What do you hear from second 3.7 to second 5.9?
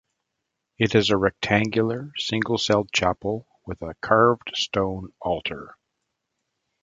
a carved stone altar.